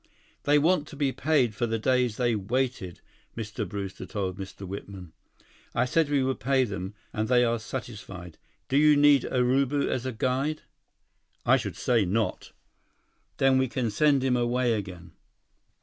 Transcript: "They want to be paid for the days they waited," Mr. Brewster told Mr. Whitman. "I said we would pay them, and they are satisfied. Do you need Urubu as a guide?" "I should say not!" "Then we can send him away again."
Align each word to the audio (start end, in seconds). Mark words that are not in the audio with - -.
"They 0.45 0.57
want 0.57 0.87
to 0.87 0.95
be 0.95 1.11
paid 1.11 1.53
for 1.53 1.67
the 1.67 1.77
days 1.77 2.17
they 2.17 2.33
waited," 2.33 3.01
Mr. 3.37 3.69
Brewster 3.69 4.07
told 4.07 4.35
Mr. 4.35 4.67
Whitman. 4.67 5.13
"I 5.75 5.85
said 5.85 6.09
we 6.09 6.23
would 6.23 6.39
pay 6.39 6.63
them, 6.63 6.95
and 7.13 7.27
they 7.27 7.43
are 7.45 7.59
satisfied. 7.59 8.39
Do 8.67 8.77
you 8.77 8.97
need 8.97 9.25
Urubu 9.25 9.87
as 9.89 10.07
a 10.07 10.11
guide?" 10.11 10.63
"I 11.45 11.55
should 11.57 11.75
say 11.75 12.03
not!" 12.03 12.51
"Then 13.37 13.59
we 13.59 13.67
can 13.67 13.91
send 13.91 14.23
him 14.23 14.35
away 14.35 14.73
again." 14.73 15.11